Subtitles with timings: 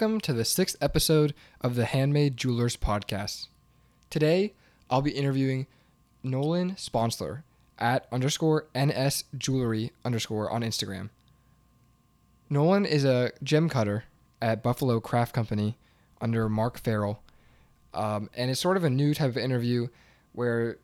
[0.00, 3.48] Welcome to the sixth episode of the Handmade Jewelers podcast.
[4.10, 4.54] Today,
[4.88, 5.66] I'll be interviewing
[6.22, 7.42] Nolan Sponsler
[7.80, 11.10] at underscore NS Jewelry underscore on Instagram.
[12.48, 14.04] Nolan is a gem cutter
[14.40, 15.76] at Buffalo Craft Company
[16.20, 17.20] under Mark Farrell.
[17.92, 19.88] Um, and it's sort of a new type of interview
[20.30, 20.78] where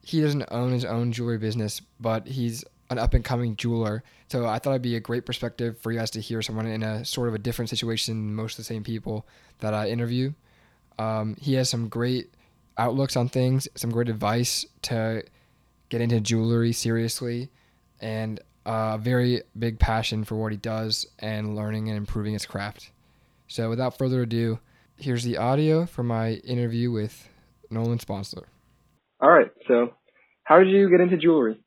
[0.00, 4.02] he doesn't own his own jewelry business, but he's an up and coming jeweler.
[4.28, 6.82] So I thought it'd be a great perspective for you guys to hear someone in
[6.82, 9.26] a sort of a different situation than most of the same people
[9.60, 10.32] that I interview.
[10.98, 12.32] Um, he has some great
[12.76, 15.22] outlooks on things, some great advice to
[15.88, 17.50] get into jewelry seriously,
[18.00, 22.90] and a very big passion for what he does and learning and improving his craft.
[23.46, 24.58] So without further ado,
[24.96, 27.28] here's the audio from my interview with
[27.70, 28.48] Nolan Sponsler.
[29.20, 29.50] All right.
[29.66, 29.94] So,
[30.44, 31.58] how did you get into jewelry?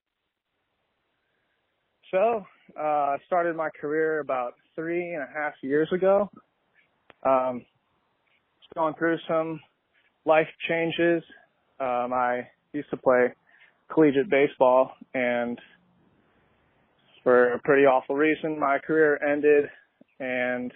[2.11, 2.45] So,
[2.77, 6.29] uh, I started my career about three and a half years ago.
[7.23, 7.65] Um,
[8.75, 9.61] going through some
[10.25, 11.23] life changes.
[11.79, 13.33] Um, I used to play
[13.93, 15.57] collegiate baseball, and
[17.23, 19.69] for a pretty awful reason, my career ended,
[20.19, 20.71] and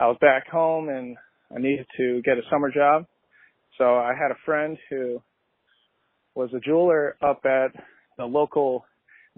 [0.00, 1.16] I was back home, and
[1.54, 3.06] I needed to get a summer job.
[3.78, 5.22] So I had a friend who
[6.34, 7.72] was a jeweler up at
[8.18, 8.84] the local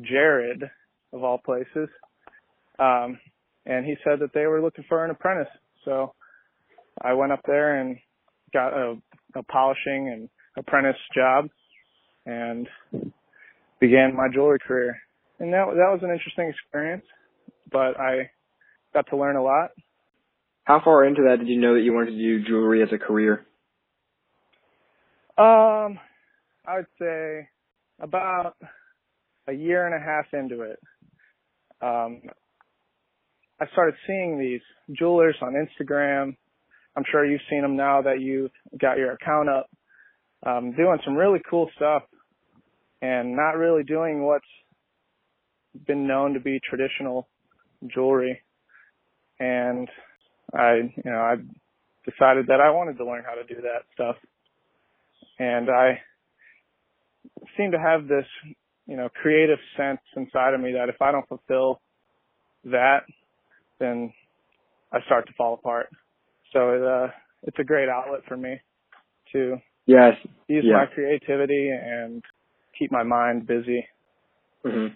[0.00, 0.70] Jared
[1.12, 1.88] of all places.
[2.78, 3.18] Um,
[3.66, 5.52] and he said that they were looking for an apprentice.
[5.84, 6.14] So
[7.00, 7.96] I went up there and
[8.52, 8.96] got a,
[9.34, 11.48] a polishing and apprentice job
[12.26, 12.68] and
[13.80, 14.96] began my jewelry career.
[15.38, 17.04] And that that was an interesting experience,
[17.70, 18.30] but I
[18.94, 19.70] got to learn a lot.
[20.64, 22.98] How far into that did you know that you wanted to do jewelry as a
[22.98, 23.44] career?
[25.36, 25.98] Um,
[26.64, 27.48] I would say
[27.98, 28.54] about
[29.48, 30.78] a year and a half into it.
[31.82, 32.22] Um,
[33.60, 34.60] I started seeing these
[34.96, 36.36] jewelers on Instagram.
[36.96, 38.50] I'm sure you've seen them now that you've
[38.80, 39.70] got your account up,
[40.44, 42.02] um, doing some really cool stuff
[43.00, 44.44] and not really doing what's
[45.86, 47.28] been known to be traditional
[47.92, 48.40] jewelry.
[49.40, 49.88] And
[50.54, 51.36] I, you know, I
[52.08, 54.16] decided that I wanted to learn how to do that stuff.
[55.38, 56.00] And I
[57.56, 58.26] seem to have this,
[58.86, 61.80] you know, creative sense inside of me that if I don't fulfill
[62.64, 63.00] that,
[63.78, 64.12] then
[64.92, 65.88] I start to fall apart.
[66.52, 67.08] So it, uh,
[67.44, 68.60] it's a great outlet for me
[69.32, 69.56] to
[69.86, 70.14] yes,
[70.48, 70.74] use yeah.
[70.74, 72.22] my creativity and
[72.78, 73.86] keep my mind busy.
[74.64, 74.94] Mhm.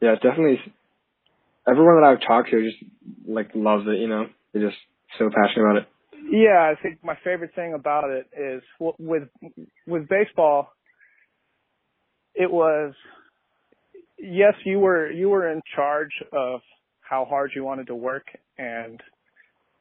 [0.00, 0.60] Yeah, definitely.
[1.68, 2.82] Everyone that I've talked to just
[3.26, 3.98] like loves it.
[3.98, 4.78] You know, they're just
[5.18, 5.88] so passionate about it.
[6.30, 8.62] Yeah, I think my favorite thing about it is
[8.98, 9.28] with
[9.86, 10.72] with baseball.
[12.36, 12.94] It was
[14.18, 16.60] yes, you were you were in charge of
[17.00, 18.26] how hard you wanted to work
[18.58, 19.00] and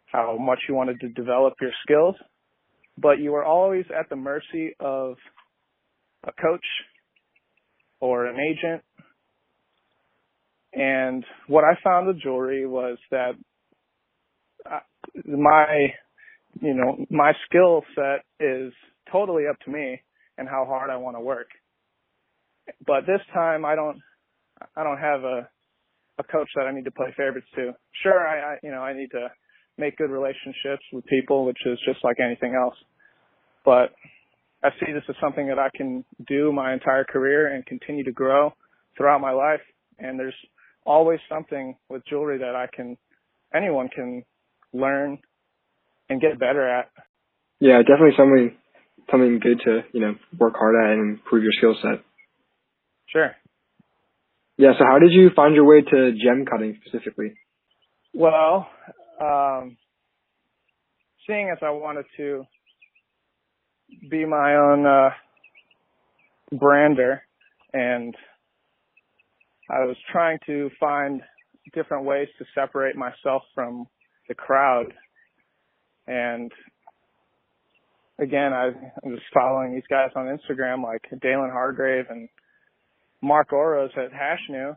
[0.05, 2.15] how much you wanted to develop your skills,
[2.97, 5.15] but you were always at the mercy of
[6.23, 6.65] a coach
[7.99, 8.83] or an agent.
[10.73, 13.31] And what I found with jewelry was that
[15.25, 15.87] my,
[16.61, 18.73] you know, my skill set is
[19.11, 20.01] totally up to me
[20.37, 21.47] and how hard I want to work.
[22.85, 23.99] But this time I don't,
[24.75, 25.49] I don't have a,
[26.19, 27.73] a coach that I need to play favorites to.
[28.03, 29.29] Sure, I, I, you know, I need to
[29.77, 32.75] make good relationships with people, which is just like anything else.
[33.65, 33.91] But
[34.63, 38.11] I see this as something that I can do my entire career and continue to
[38.11, 38.53] grow
[38.97, 39.61] throughout my life.
[39.99, 40.35] And there's
[40.85, 42.97] always something with jewelry that I can,
[43.53, 44.23] anyone can
[44.73, 45.19] learn
[46.09, 46.89] and get better at.
[47.59, 48.57] Yeah, definitely something
[49.11, 52.03] something good to you know work hard at and improve your skill set.
[53.15, 53.31] Sure.
[54.57, 54.71] Yeah.
[54.77, 57.33] So how did you find your way to gem cutting specifically?
[58.13, 58.67] Well,
[59.21, 59.77] um,
[61.25, 62.43] seeing as I wanted to
[64.09, 65.09] be my own uh,
[66.57, 67.21] brander,
[67.71, 68.13] and
[69.69, 71.21] I was trying to find
[71.73, 73.87] different ways to separate myself from
[74.27, 74.93] the crowd.
[76.05, 76.51] And
[78.19, 78.71] again, I
[79.03, 82.27] was following these guys on Instagram like Dalan Hargrave and
[83.21, 84.75] Mark Oros at Hashnu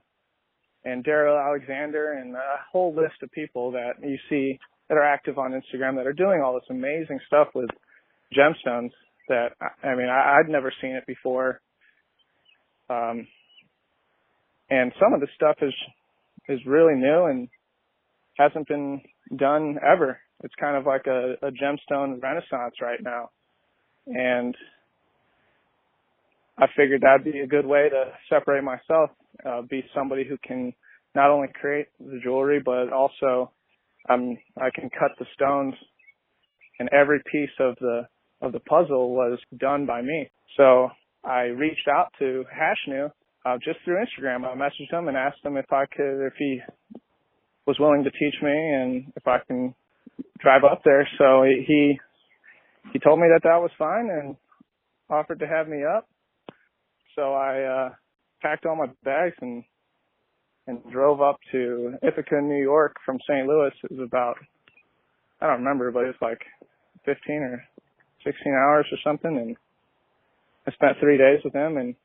[0.84, 4.58] and Daryl Alexander and a whole list of people that you see
[4.88, 7.68] that are active on Instagram that are doing all this amazing stuff with
[8.36, 8.90] gemstones
[9.28, 9.48] that
[9.82, 11.60] I mean I, I'd never seen it before.
[12.88, 13.26] Um,
[14.70, 15.74] and some of the stuff is
[16.48, 17.48] is really new and
[18.38, 19.02] hasn't been
[19.36, 20.18] done ever.
[20.44, 23.30] It's kind of like a, a gemstone renaissance right now,
[24.06, 24.54] and
[26.58, 29.10] I figured that'd be a good way to separate myself,
[29.46, 30.72] uh, be somebody who can
[31.14, 33.52] not only create the jewelry but also
[34.08, 35.74] I'm I can cut the stones,
[36.78, 38.08] and every piece of the
[38.40, 40.30] of the puzzle was done by me.
[40.56, 40.88] So
[41.24, 43.10] I reached out to Hashnu
[43.44, 44.44] uh, just through Instagram.
[44.44, 46.60] I messaged him and asked him if I could, if he
[47.66, 49.74] was willing to teach me and if I can
[50.40, 51.06] drive up there.
[51.18, 51.98] So he
[52.92, 54.36] he told me that that was fine and
[55.10, 56.08] offered to have me up.
[57.18, 57.90] So I uh
[58.40, 59.64] packed all my bags and
[60.68, 63.44] and drove up to Ithaca, New York from St.
[63.44, 63.72] Louis.
[63.82, 64.36] It was about
[65.40, 66.40] I don't remember, but it was like
[67.06, 67.64] 15 or
[68.24, 69.56] 16 hours or something and
[70.64, 71.96] I spent 3 days with him and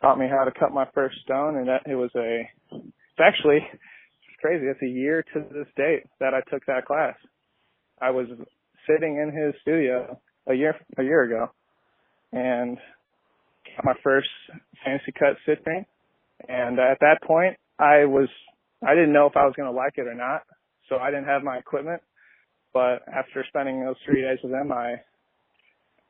[0.00, 3.58] taught me how to cut my first stone and that it was a it's actually
[3.58, 4.66] it's crazy.
[4.66, 7.16] It's a year to this date that I took that class.
[8.00, 8.28] I was
[8.86, 11.50] sitting in his studio a year a year ago
[12.32, 12.78] and
[13.84, 14.28] my first
[14.84, 15.86] fancy cut sit frame.
[16.48, 18.28] And at that point I was
[18.86, 20.42] I didn't know if I was gonna like it or not.
[20.88, 22.02] So I didn't have my equipment.
[22.72, 24.96] But after spending those three days with him I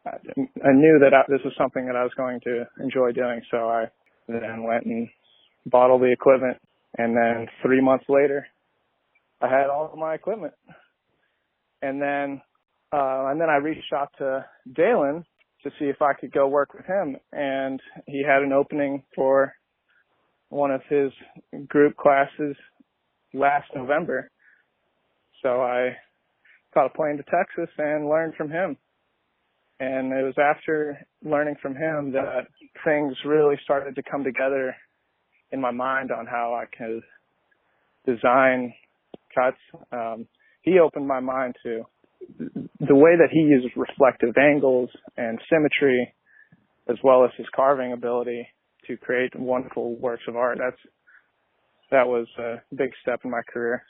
[0.07, 3.41] I knew that I, this was something that I was going to enjoy doing.
[3.51, 3.87] So I
[4.29, 5.09] then went and
[5.67, 6.57] bought all the equipment.
[6.97, 8.47] And then three months later,
[9.41, 10.55] I had all of my equipment.
[11.83, 12.41] And then,
[12.93, 15.25] uh, and then I reached out to Dalan
[15.65, 17.17] to see if I could go work with him.
[17.33, 19.55] And he had an opening for
[20.51, 21.13] one of his
[21.67, 22.57] group classes
[23.35, 24.31] last November.
[25.43, 25.97] So I
[26.73, 28.77] caught a plane to Texas and learned from him.
[29.81, 32.49] And it was after learning from him that
[32.85, 34.75] things really started to come together
[35.53, 37.03] in my mind on how I could
[38.05, 38.75] design
[39.35, 39.57] cuts.
[39.93, 40.27] Um,
[40.63, 41.85] he opened my mind to
[42.39, 46.15] the way that he uses reflective angles and symmetry,
[46.89, 48.47] as well as his carving ability
[48.87, 50.59] to create wonderful works of art.
[50.59, 50.81] That's
[51.91, 53.83] that was a big step in my career.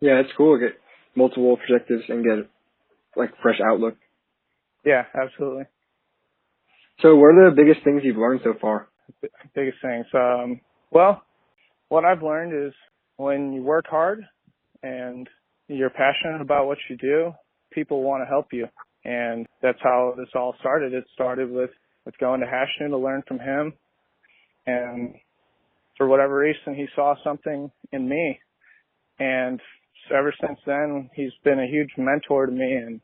[0.00, 0.78] Yeah, it's cool to get
[1.14, 2.48] multiple perspectives and get
[3.16, 3.96] like fresh outlook.
[4.84, 5.64] Yeah, absolutely.
[7.00, 8.88] So, what are the biggest things you've learned so far?
[9.54, 10.06] Biggest things.
[10.14, 11.22] Um, well,
[11.88, 12.72] what I've learned is
[13.16, 14.24] when you work hard
[14.82, 15.28] and
[15.68, 17.32] you're passionate about what you do,
[17.74, 18.66] people want to help you.
[19.04, 20.92] And that's how this all started.
[20.92, 21.70] It started with,
[22.06, 23.72] with going to Hashnu to learn from him.
[24.66, 25.14] And
[25.96, 28.38] for whatever reason, he saw something in me.
[29.18, 29.60] And
[30.14, 33.00] ever since then, he's been a huge mentor to me and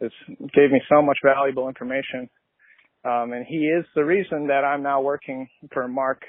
[0.00, 0.10] has
[0.54, 2.28] gave me so much valuable information.
[3.04, 6.22] Um, and he is the reason that I'm now working for Mark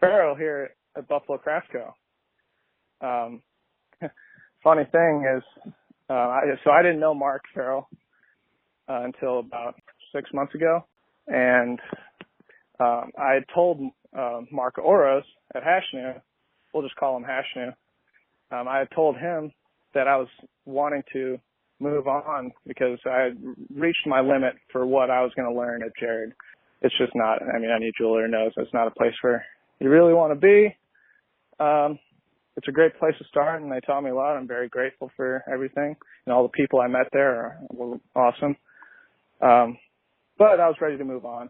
[0.00, 3.06] Farrell here at Buffalo Craft Co.
[3.06, 3.42] Um,
[4.64, 5.72] funny thing is,
[6.10, 7.88] uh, I, so I didn't know Mark Farrell
[8.88, 9.74] uh, until about
[10.14, 10.84] six months ago,
[11.26, 11.78] and
[12.80, 13.80] um, I had told
[14.16, 15.24] uh, Mark Oros
[15.54, 16.20] at Hashnu,
[16.72, 17.68] we'll just call him Hashnu.
[18.50, 19.52] Um, I had told him
[19.94, 20.28] that I was
[20.64, 21.38] wanting to
[21.80, 23.38] move on because I had
[23.74, 26.32] reached my limit for what I was going to learn at Jared.
[26.82, 29.44] It's just not, I mean, any jeweler knows it's not a place where
[29.80, 30.76] you really want to be.
[31.60, 31.98] Um,
[32.58, 34.36] it's a great place to start and they taught me a lot.
[34.36, 35.96] I'm very grateful for everything
[36.26, 38.56] and all the people I met there were awesome.
[39.40, 39.78] Um,
[40.36, 41.48] but I was ready to move on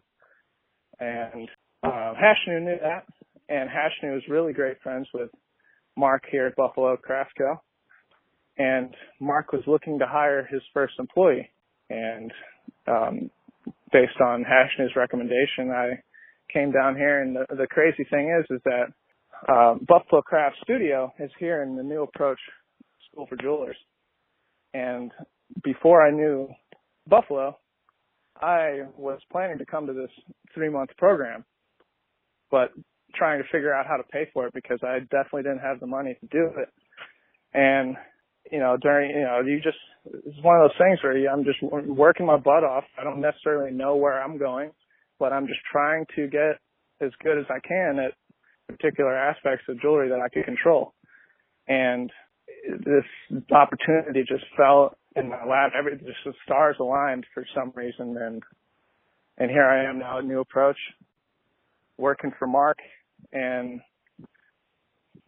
[0.99, 1.49] and,
[1.83, 3.05] uh, Hashnu knew that
[3.49, 5.29] and Hashnu was really great friends with
[5.97, 7.59] Mark here at Buffalo Craft Co
[8.59, 11.49] and Mark was looking to hire his first employee.
[11.89, 12.31] And
[12.87, 13.31] um,
[13.91, 16.01] based on Hashnu's recommendation, I
[16.53, 17.21] came down here.
[17.21, 18.87] And the, the crazy thing is, is that
[19.47, 22.39] uh, Buffalo Craft Studio is here in the New Approach
[23.11, 23.77] School for Jewelers.
[24.73, 25.11] And
[25.63, 26.49] before I knew
[27.07, 27.57] Buffalo,
[28.41, 30.11] I was planning to come to this
[30.53, 31.45] three month program,
[32.51, 32.71] but
[33.15, 35.87] trying to figure out how to pay for it because I definitely didn't have the
[35.87, 36.69] money to do it.
[37.53, 37.95] And
[38.51, 41.61] you know, during, you know, you just, it's one of those things where I'm just
[41.61, 42.83] working my butt off.
[42.99, 44.71] I don't necessarily know where I'm going,
[45.19, 46.57] but I'm just trying to get
[47.01, 48.13] as good as I can at
[48.69, 50.93] particular aspects of jewelry that I could control.
[51.67, 52.11] And
[52.67, 55.71] this opportunity just fell in my lap.
[55.77, 58.17] Every, just the stars aligned for some reason.
[58.17, 58.43] And,
[59.37, 60.77] and here I am now at New Approach
[61.97, 62.77] working for Mark
[63.33, 63.81] and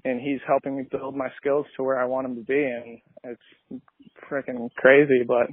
[0.04, 3.00] and he's helping me build my skills to where I want them to be and
[3.24, 3.82] it's
[4.30, 5.48] freaking crazy but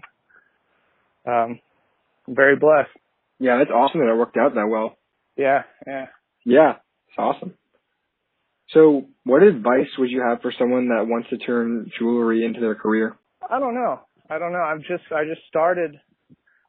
[1.31, 1.59] um
[2.29, 2.91] I'm very blessed.
[3.39, 4.97] Yeah, that's awesome that it worked out that well.
[5.37, 6.07] Yeah, yeah.
[6.45, 6.73] Yeah,
[7.09, 7.55] it's awesome.
[8.75, 12.75] So, what advice would you have for someone that wants to turn jewelry into their
[12.75, 13.17] career?
[13.49, 14.01] I don't know.
[14.31, 14.59] I don't know.
[14.59, 15.99] I'm just I just started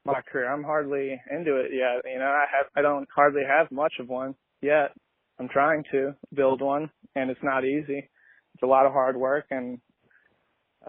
[0.05, 0.51] my career.
[0.51, 2.09] I'm hardly into it yet.
[2.11, 4.91] You know, I have I don't hardly have much of one yet.
[5.39, 8.09] I'm trying to build one and it's not easy.
[8.53, 9.79] It's a lot of hard work and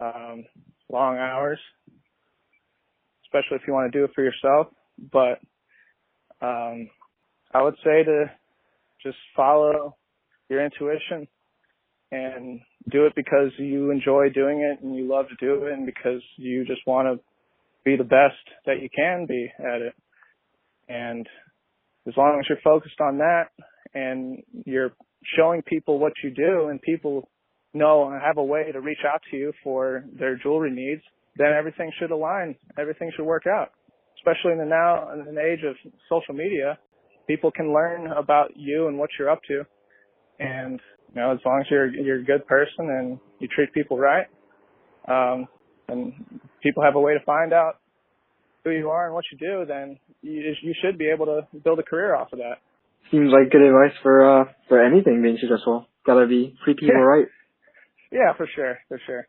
[0.00, 0.44] um,
[0.88, 1.58] long hours,
[3.24, 4.68] especially if you want to do it for yourself.
[5.12, 5.40] But
[6.40, 6.88] um,
[7.52, 8.30] I would say to
[9.02, 9.96] just follow
[10.50, 11.26] your intuition
[12.12, 15.87] and do it because you enjoy doing it and you love to do it and
[15.87, 17.25] because you just want to
[17.85, 19.95] be the best that you can be at it.
[20.88, 21.26] And
[22.07, 23.45] as long as you're focused on that
[23.95, 24.92] and you're
[25.38, 27.28] showing people what you do and people
[27.73, 31.02] know and have a way to reach out to you for their jewelry needs,
[31.37, 32.57] then everything should align.
[32.78, 33.71] Everything should work out.
[34.19, 35.76] Especially in the now in the age of
[36.09, 36.78] social media,
[37.26, 39.64] people can learn about you and what you're up to.
[40.40, 40.80] And
[41.14, 44.26] you know, as long as you're you're a good person and you treat people right,
[45.06, 45.47] um,
[45.88, 47.78] and people have a way to find out
[48.64, 51.78] who you are and what you do, then you you should be able to build
[51.78, 52.56] a career off of that.
[53.11, 55.87] Seems like good advice for uh for anything being successful.
[56.06, 57.02] Gotta be treat people Yeah.
[57.02, 57.26] right.
[58.11, 59.28] Yeah, for sure, for sure.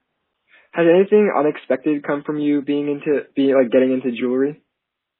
[0.71, 4.61] Has anything unexpected come from you being into being like getting into jewelry?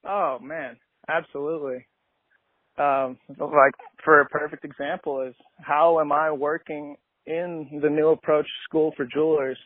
[0.06, 0.78] Oh man,
[1.10, 1.86] absolutely.
[2.78, 3.74] Um, like
[4.04, 9.06] for a perfect example is how am I working in the new approach school for
[9.06, 9.58] jewelers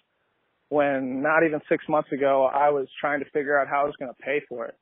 [0.69, 3.93] when not even six months ago I was trying to figure out how I was
[3.99, 4.75] going to pay for it.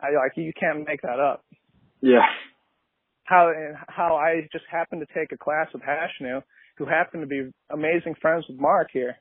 [0.00, 1.44] I like you can't make that up.
[2.00, 2.26] Yeah.
[3.24, 6.42] How and how I just happened to take a class with Hashnu,
[6.76, 9.16] who happened to be amazing friends with Mark here.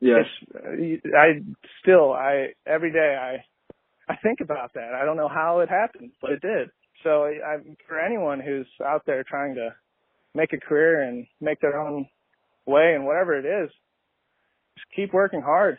[0.00, 0.26] Yes.
[0.52, 1.40] It's, I
[1.80, 3.44] still, I every day I,
[4.12, 4.92] I think about that.
[4.94, 6.68] I don't know how it happened, but it did.
[7.02, 7.56] So I,
[7.88, 9.70] for anyone who's out there trying to
[10.34, 12.06] make a career and make their own
[12.66, 13.70] way and whatever it is,
[14.76, 15.78] just keep working hard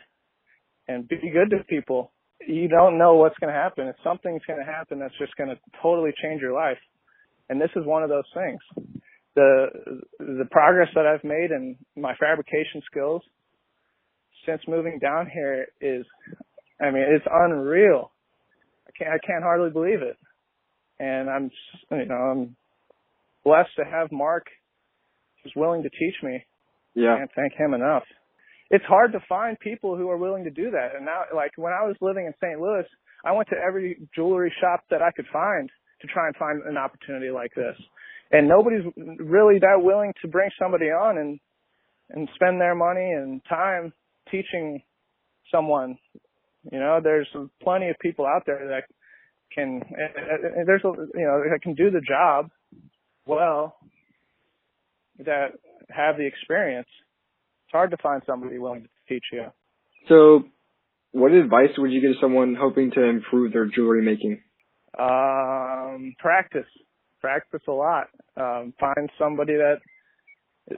[0.88, 2.12] and be good to people.
[2.46, 3.86] You don't know what's going to happen.
[3.86, 6.78] If something's going to happen that's just going to totally change your life,
[7.48, 8.60] and this is one of those things.
[9.36, 9.66] The
[10.18, 13.22] the progress that I've made in my fabrication skills
[14.46, 16.04] since moving down here is,
[16.80, 18.12] I mean, it's unreal.
[18.94, 20.16] I can't, I can't hardly believe it.
[20.98, 21.50] And I'm,
[21.90, 22.56] you know, I'm
[23.44, 24.46] blessed to have Mark
[25.42, 26.44] who's willing to teach me.
[26.94, 27.16] Yeah.
[27.18, 28.04] Can't thank him enough.
[28.70, 30.96] It's hard to find people who are willing to do that.
[30.96, 32.60] And now, like when I was living in St.
[32.60, 32.84] Louis,
[33.24, 35.68] I went to every jewelry shop that I could find
[36.00, 37.76] to try and find an opportunity like this.
[38.30, 41.38] And nobody's really that willing to bring somebody on and
[42.10, 43.92] and spend their money and time
[44.30, 44.82] teaching
[45.50, 45.98] someone.
[46.70, 47.28] You know, there's
[47.62, 48.84] plenty of people out there that
[49.54, 49.80] can.
[50.66, 52.50] There's a you know that can do the job
[53.26, 53.76] well
[55.18, 55.52] that
[55.90, 56.88] have the experience.
[57.66, 59.44] It's hard to find somebody willing to teach you.
[60.08, 60.44] So,
[61.12, 64.40] what advice would you give someone hoping to improve their jewelry making?
[64.98, 66.66] Um, practice,
[67.20, 68.08] practice a lot.
[68.36, 69.76] Um, find somebody that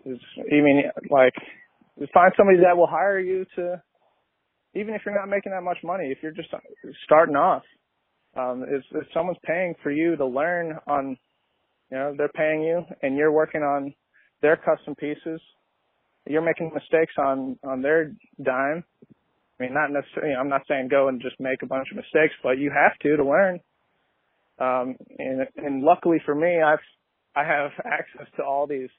[0.05, 1.35] is, I mean, like,
[2.12, 3.83] find somebody that will hire you to,
[4.76, 6.49] even if you're not making that much money, if you're just
[7.04, 7.62] starting off,
[8.37, 11.16] um, if, if someone's paying for you to learn on,
[11.90, 13.95] you know, they're paying you and you're working on
[14.42, 15.40] their custom pieces,
[16.26, 18.85] you're making mistakes on, on their dime.
[19.59, 22.35] I mean, not necessarily, I'm not saying go and just make a bunch of mistakes,
[22.42, 23.61] but you have to to learn.
[24.59, 26.78] Um, and, and luckily for me, I've,
[27.35, 28.90] I have access to all these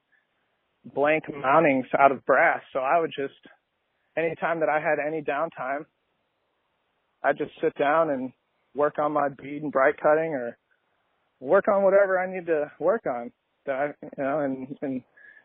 [0.95, 2.61] blank mountings out of brass.
[2.73, 3.33] So I would just,
[4.17, 5.85] anytime that I had any downtime,
[7.23, 8.31] I'd just sit down and
[8.75, 10.57] work on my bead and bright cutting or
[11.39, 13.31] work on whatever I need to work on.
[13.65, 15.01] That I, you know, and and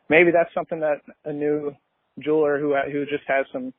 [0.08, 1.72] maybe that's something that a new
[2.22, 3.72] jeweler who who just has some,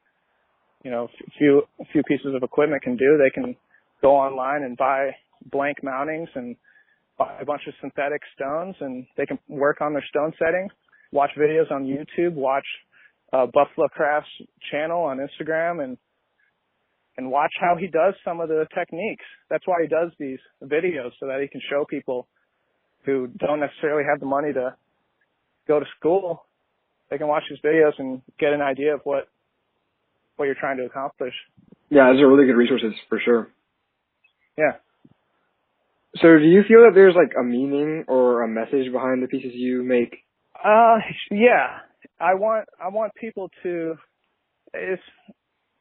[0.84, 1.08] you know,
[1.38, 3.18] few few pieces of equipment can do.
[3.18, 3.56] They can
[4.02, 5.12] go online and buy
[5.52, 6.56] blank mountings and
[7.18, 10.70] buy a bunch of synthetic stones, and they can work on their stone setting
[11.14, 12.66] watch videos on YouTube, watch
[13.34, 14.30] uh, Buffalo Crafts
[14.72, 15.98] channel on Instagram, and
[17.18, 19.26] and watch how he does some of the techniques.
[19.50, 22.28] That's why he does these videos so that he can show people
[23.06, 24.76] who don't necessarily have the money to
[25.68, 26.46] go to school.
[27.10, 29.28] They can watch his videos and get an idea of what
[30.36, 31.34] what you're trying to accomplish.
[31.90, 33.50] Yeah, those are really good resources for sure.
[34.58, 34.74] Yeah.
[36.16, 39.52] So, do you feel that there's like a meaning or a message behind the pieces
[39.54, 40.16] you make?
[40.64, 40.98] Uh,
[41.32, 41.80] yeah.
[42.24, 43.96] I want I want people to.
[44.74, 45.02] It's,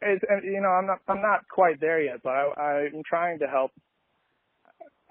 [0.01, 3.47] it's you know I'm not I'm not quite there yet, but I, I'm trying to
[3.47, 3.71] help.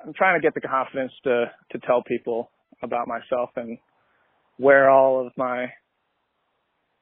[0.06, 2.52] I'm trying to get the confidence to to tell people
[2.84, 3.78] about myself and
[4.58, 5.68] where all of my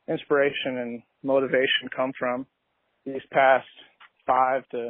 [0.07, 2.45] inspiration and motivation come from.
[3.05, 3.67] These past
[4.27, 4.89] five to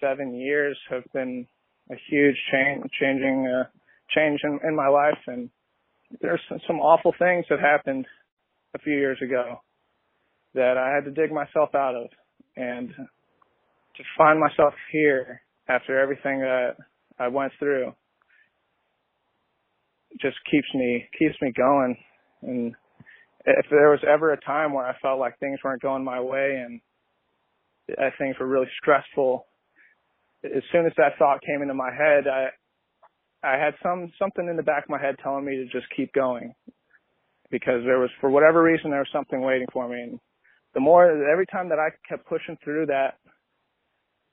[0.00, 1.46] seven years have been
[1.90, 3.64] a huge change, changing uh,
[4.14, 5.50] change in, in my life, and
[6.20, 8.06] there's some, some awful things that happened
[8.78, 9.60] a few years ago
[10.54, 12.08] that I had to dig myself out of.
[12.56, 16.76] And to find myself here after everything that
[17.18, 17.92] I went through
[20.20, 21.96] just keeps me keeps me going.
[22.42, 22.74] And
[23.44, 26.64] if there was ever a time where I felt like things weren't going my way
[26.64, 26.80] and
[28.18, 29.46] things were really stressful
[30.44, 32.48] as soon as that thought came into my head I
[33.42, 36.12] I had some something in the back of my head telling me to just keep
[36.12, 36.54] going
[37.50, 40.00] because there was for whatever reason there was something waiting for me.
[40.00, 40.20] And
[40.74, 43.18] the more every time that I kept pushing through that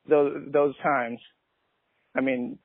[0.07, 1.19] those those times
[2.15, 2.59] I mean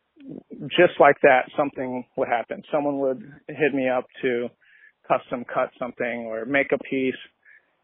[0.68, 2.62] just like that something would happen.
[2.72, 4.48] Someone would hit me up to
[5.08, 7.14] custom cut something or make a piece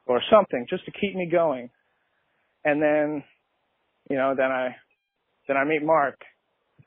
[0.07, 1.71] or something just to keep me going.
[2.65, 3.25] And then
[4.11, 4.77] you know then I
[5.49, 6.21] then I meet Mark.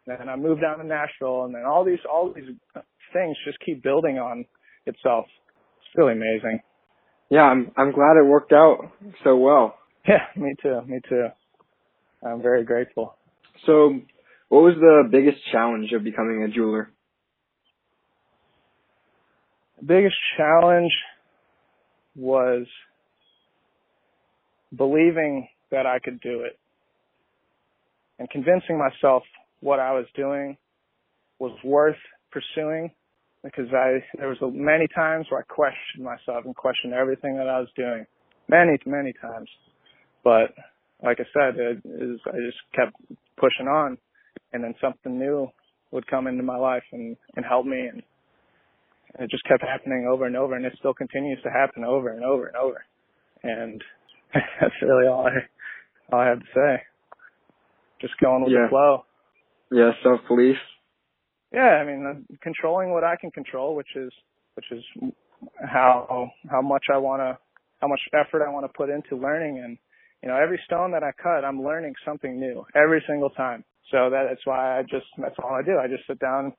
[0.07, 1.45] And then I move down to Nashville.
[1.45, 2.55] And then all these all these
[3.13, 4.45] things just keep building on
[4.85, 5.25] itself.
[5.25, 5.48] it's
[5.95, 6.59] really amazing
[7.29, 8.91] Yeah, I'm I'm glad it worked out
[9.23, 9.75] so well.
[10.07, 10.81] Yeah, me too.
[10.87, 11.27] Me too.
[12.25, 13.15] I'm very grateful.
[13.65, 13.99] So,
[14.49, 16.89] what was the biggest challenge of becoming a jeweler?
[19.79, 20.91] The biggest challenge
[22.15, 22.65] was
[24.75, 26.57] believing that I could do it
[28.19, 29.23] and convincing myself
[29.61, 30.57] what I was doing
[31.39, 31.97] was worth
[32.31, 32.91] pursuing
[33.43, 37.59] because I there was many times where I questioned myself and questioned everything that I
[37.59, 38.05] was doing,
[38.47, 39.49] many many times.
[40.23, 40.53] But
[41.03, 42.95] like I said, it is I just kept
[43.37, 43.97] pushing on,
[44.53, 45.47] and then something new
[45.91, 48.03] would come into my life and and help me, and,
[49.15, 52.09] and it just kept happening over and over, and it still continues to happen over
[52.09, 52.83] and over and over,
[53.43, 53.81] and
[54.33, 56.83] that's really all I all I have to say.
[58.01, 58.63] Just going with Yeah.
[58.65, 59.05] the flow.
[59.71, 60.55] Yeah, self belief.
[61.53, 64.11] Yeah, I mean, controlling what I can control, which is
[64.55, 64.83] which is
[65.65, 67.37] how how much I want to,
[67.81, 69.77] how much effort I want to put into learning, and
[70.21, 73.63] you know, every stone that I cut, I'm learning something new every single time.
[73.91, 75.77] So that, that's why I just that's all I do.
[75.77, 76.53] I just sit down,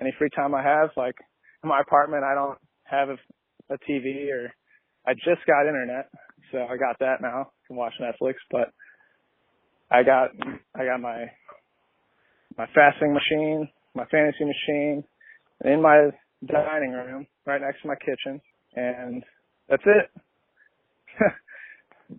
[0.00, 1.14] any free time I have, like
[1.62, 4.52] in my apartment, I don't have a, a TV or
[5.06, 6.08] I just got internet,
[6.50, 7.50] so I got that now.
[7.52, 8.72] I can watch Netflix, but
[9.90, 10.30] I got
[10.74, 11.26] I got my
[12.58, 15.04] my faceting machine, my faceting machine,
[15.64, 16.10] in my
[16.46, 18.40] dining room, right next to my kitchen,
[18.74, 19.22] and
[19.68, 20.10] that's it.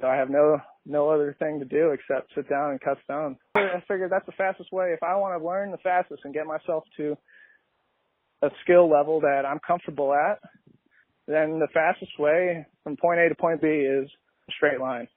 [0.00, 3.38] so I have no no other thing to do except sit down and cut stones.
[3.54, 4.92] I figured that's the fastest way.
[4.92, 7.16] If I want to learn the fastest and get myself to
[8.42, 10.38] a skill level that I'm comfortable at,
[11.26, 14.10] then the fastest way from point A to point B is
[14.48, 15.08] a straight line.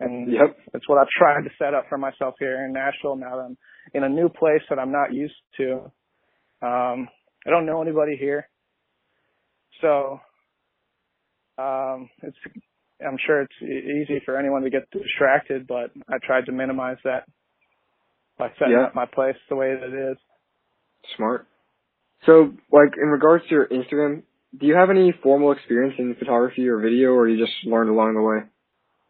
[0.00, 0.58] And Yep.
[0.72, 3.58] that's what I've tried to set up for myself here in Nashville now that I'm
[3.94, 5.90] in a new place that I'm not used to.
[6.62, 7.08] Um,
[7.46, 8.48] I don't know anybody here.
[9.80, 10.20] So,
[11.58, 12.36] um, it's,
[13.06, 17.24] I'm sure it's easy for anyone to get distracted, but I tried to minimize that
[18.38, 18.86] by setting Yeah.
[18.86, 20.18] up my place the way that it is.
[21.16, 21.46] Smart.
[22.26, 24.22] So, like in regards to your Instagram,
[24.56, 28.14] do you have any formal experience in photography or video, or you just learned along
[28.14, 28.44] the way?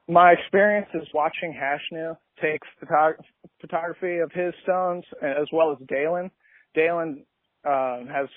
[0.08, 3.22] my experience is watching Hashnu take photog-
[3.60, 6.30] photography of his stones as well as Dalan.
[6.76, 7.24] Dalan
[7.64, 8.28] um, has,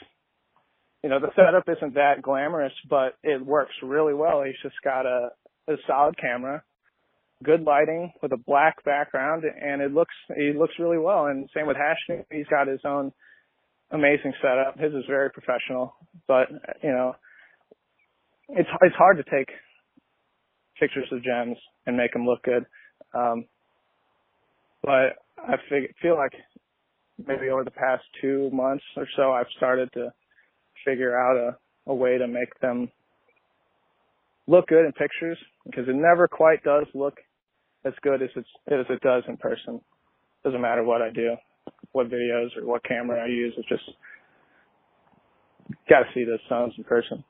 [1.04, 4.44] you know, the setup isn't that glamorous, but it works really well.
[4.44, 5.30] He's just got a,
[5.68, 6.64] a solid camera,
[7.44, 11.28] good lighting with a black background, and it looks he looks really well.
[11.28, 13.12] And same with Hashnu, he's got his own
[13.92, 14.78] amazing setup.
[14.78, 15.96] His is very professional,
[16.28, 16.50] but
[16.84, 17.16] you know,
[18.50, 19.50] it's it's hard to take
[20.80, 22.66] pictures of gems and make them look good.
[23.14, 23.46] Um,
[24.86, 26.34] but I fig- feel like
[27.18, 30.14] maybe over the past two months or so, I've started to
[30.86, 32.92] figure out a, a way to make them
[34.48, 37.18] look good in pictures because it never quite does look
[37.84, 39.82] as good as it's as it does in person.
[40.44, 41.36] Doesn't matter what I do,
[41.92, 43.54] what videos or what camera I use.
[43.58, 43.84] It's just
[45.90, 47.24] got to see those sounds in person.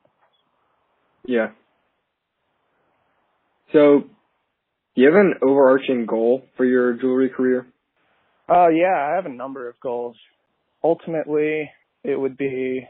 [1.26, 1.48] Yeah.
[3.72, 4.04] So,
[4.96, 7.66] do you have an overarching goal for your jewelry career?
[8.48, 10.16] Uh, yeah, I have a number of goals.
[10.82, 11.70] Ultimately,
[12.02, 12.86] it would be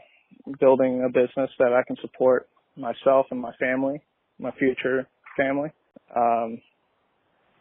[0.59, 4.01] building a business that I can support myself and my family,
[4.39, 5.69] my future family.
[6.15, 6.61] Um,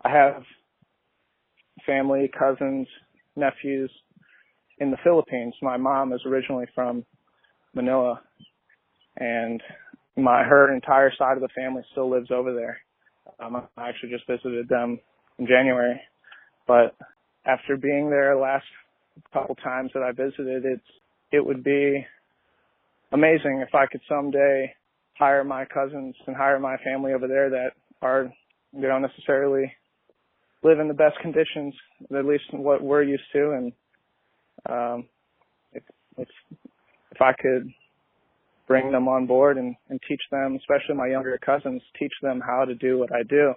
[0.04, 0.42] I have
[1.84, 2.86] family, cousins,
[3.34, 3.90] nephews
[4.78, 5.54] in the Philippines.
[5.60, 7.04] My mom is originally from
[7.74, 8.20] Manila,
[9.16, 9.60] and
[10.16, 12.78] my her entire side of the family still lives over there.
[13.40, 14.98] Um, I actually just visited them
[15.38, 16.00] in January,
[16.66, 16.94] but
[17.44, 18.64] after being there last
[19.32, 20.82] couple times that I visited, it's
[21.32, 22.06] it would be
[23.12, 24.72] amazing if I could someday
[25.18, 27.70] hire my cousins and hire my family over there that
[28.02, 28.32] are
[28.72, 29.72] they don't necessarily
[30.62, 31.74] live in the best conditions,
[32.16, 33.52] at least what we're used to.
[33.52, 33.72] And
[34.68, 35.08] um,
[35.72, 35.82] if
[36.18, 36.28] if
[37.12, 37.70] if I could
[38.66, 42.64] bring them on board and, and teach them, especially my younger cousins, teach them how
[42.64, 43.54] to do what I do,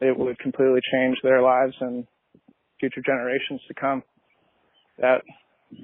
[0.00, 2.06] it would completely change their lives and
[2.78, 4.02] future generations to come.
[4.98, 5.22] That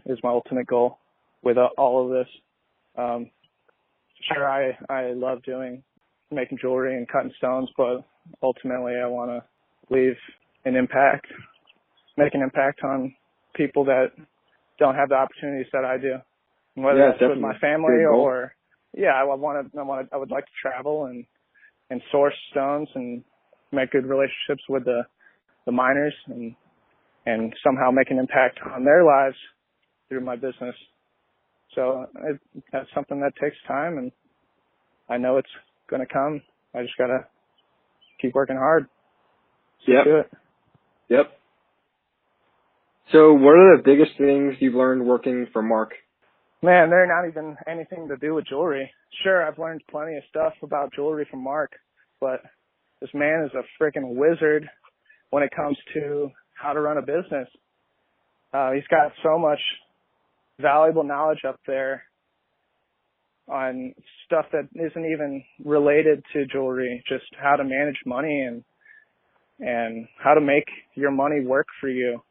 [0.07, 0.99] is my ultimate goal
[1.43, 2.29] with all of this.
[2.97, 3.31] Um,
[4.33, 5.83] sure, I I love doing
[6.31, 8.05] making jewelry and cutting stones, but
[8.43, 10.17] ultimately I want to leave
[10.65, 11.27] an impact,
[12.17, 13.15] make an impact on
[13.55, 14.09] people that
[14.79, 16.17] don't have the opportunities that I do.
[16.75, 18.55] Whether Yeah, that's with my family or
[18.97, 21.25] yeah, I want to I want to I would like to travel and
[21.91, 23.23] and source stones and
[23.73, 25.03] make good relationships with the
[25.67, 26.57] the miners and
[27.27, 29.37] and somehow make an impact on their lives
[30.09, 30.75] through my business.
[31.75, 32.41] So it,
[32.73, 34.13] that's something that takes time, and
[35.09, 35.49] I know it's
[35.91, 36.41] going to come.
[36.75, 37.27] I just got to
[38.21, 38.87] keep working hard.
[39.83, 40.31] Stick Yep.
[41.09, 41.33] Yep.
[43.13, 45.93] So, what are the biggest things you've learned working for Mark?
[46.63, 48.91] Man, they're not even anything to do with jewelry.
[49.23, 51.73] Sure, I've learned plenty of stuff about jewelry from Mark,
[52.21, 52.41] but
[53.01, 54.69] this man is a freaking wizard
[55.31, 57.49] when it comes to how to run a business.
[58.53, 59.61] Uh, he's got so much
[60.59, 62.05] valuable knowledge up there
[63.49, 68.65] on stuff that isn't even related to jewelry, just how to manage money and
[69.59, 72.23] and how to make your money work for you.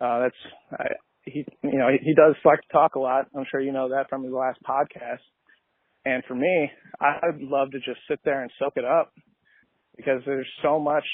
[0.00, 0.34] Uh, that's
[0.72, 0.84] I,
[1.24, 3.26] he, you know, he, does like to talk a lot.
[3.36, 5.20] I'm sure you know that from his last podcast.
[6.04, 9.12] And for me, I'd love to just sit there and soak it up
[9.96, 11.04] because there's so much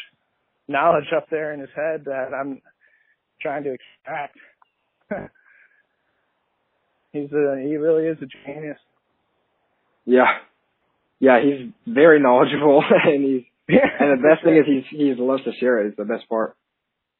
[0.67, 2.61] knowledge up there in his head that I'm
[3.43, 4.39] trying to extract.
[7.13, 8.79] He's a, he really is a genius.
[10.05, 10.27] Yeah.
[11.21, 13.87] Yeah, he's very knowledgeable and he's Yeah.
[13.99, 15.89] and the best thing is he's he loves to share it.
[15.89, 16.55] It's the best part.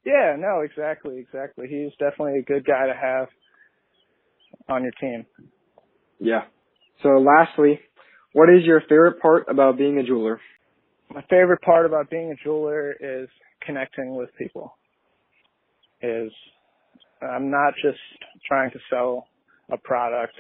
[0.05, 1.67] Yeah, no, exactly, exactly.
[1.69, 3.29] He's definitely a good guy to have
[4.69, 5.27] on your team.
[6.19, 6.43] Yeah.
[7.03, 7.81] So lastly,
[8.33, 10.41] what is your favorite part about being a jeweler?
[11.11, 13.29] My favorite part about being a jeweler is
[13.65, 14.77] connecting with people.
[16.03, 16.31] Is
[17.23, 17.99] I'm not just
[18.47, 19.27] trying to sell
[19.71, 20.35] a product.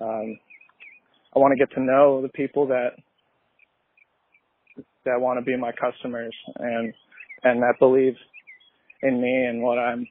[0.00, 0.38] Um,
[1.34, 2.90] I want to get to know the people that
[5.04, 6.92] that want to be my customers and
[7.42, 8.14] and that believe
[9.04, 10.06] in me and what I'm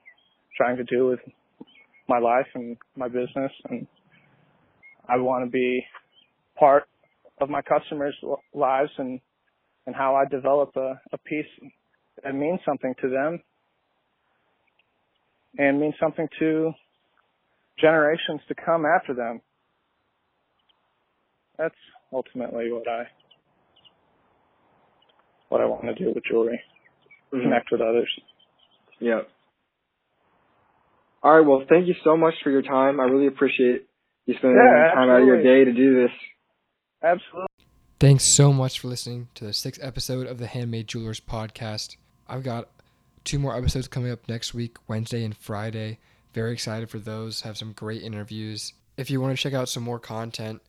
[0.55, 1.19] trying to do with
[2.07, 3.87] my life and my business and
[5.09, 5.83] I want to be
[6.57, 6.83] part
[7.41, 8.15] of my customers'
[8.53, 9.19] lives and
[9.85, 11.45] and how I develop a, a piece
[12.23, 13.41] that means something to them
[15.57, 16.71] and means something to
[17.79, 19.41] generations to come after them.
[21.57, 21.75] That's
[22.13, 23.03] ultimately what I
[25.49, 26.61] what I want to do with jewelry.
[27.33, 27.43] Mhm.
[27.43, 28.09] Connect with others.
[28.99, 29.21] Yeah.
[31.21, 31.45] All right.
[31.45, 32.99] Well, thank you so much for your time.
[32.99, 33.87] I really appreciate
[34.25, 36.11] you spending Yeah, time out of your day to do this.
[37.03, 37.47] Absolutely.
[37.99, 41.95] Thanks so much for listening to the sixth episode of the Handmade Jewelers podcast.
[42.27, 42.69] I've got
[43.23, 45.99] two more episodes coming up next week, Wednesday and Friday.
[46.33, 47.41] Very excited for those.
[47.41, 48.73] Have some great interviews.
[48.97, 50.61] If you want to check out some more content,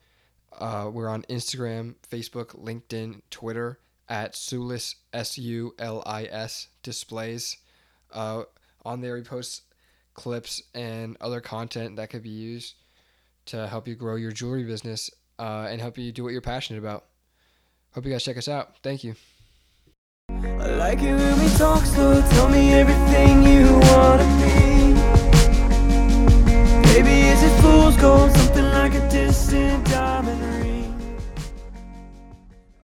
[0.59, 7.57] uh, we're on Instagram, Facebook, LinkedIn, Twitter at Sulis S U L I S displays.
[8.15, 8.45] Uh,
[8.85, 9.63] on there, we post
[10.15, 12.75] clips and other content that could be used
[13.47, 16.79] to help you grow your jewelry business uh, and help you do what you're passionate
[16.79, 17.05] about.
[17.93, 18.77] Hope you guys check us out.
[18.83, 19.15] Thank you.
[20.31, 21.85] I like it when we talk.
[21.85, 24.95] Tell me everything you wanna be.
[26.95, 30.24] Maybe fool's gold, something like a distant diamond.